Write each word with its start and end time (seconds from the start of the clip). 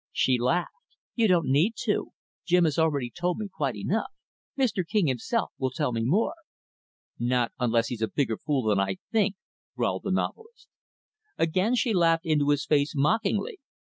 She 0.11 0.39
laughed. 0.39 0.71
"You 1.13 1.27
don't 1.27 1.45
need 1.51 1.75
to. 1.81 2.07
Jim 2.43 2.63
has 2.65 2.79
already 2.79 3.11
told 3.11 3.37
me 3.37 3.47
quite 3.53 3.75
enough. 3.75 4.11
Mr. 4.57 4.83
King, 4.83 5.05
himself, 5.05 5.51
will 5.59 5.69
tell 5.69 5.91
me 5.91 6.01
more." 6.03 6.33
"Not 7.19 7.51
unless 7.59 7.89
he's 7.89 8.01
a 8.01 8.07
bigger 8.07 8.37
fool 8.39 8.63
than 8.63 8.79
I 8.79 8.97
think," 9.11 9.35
growled 9.75 10.01
the 10.01 10.09
novelist. 10.09 10.69
Again, 11.37 11.75
she 11.75 11.93
laughed 11.93 12.25
into 12.25 12.49
his 12.49 12.65
face, 12.65 12.93
mockingly. 12.95 13.59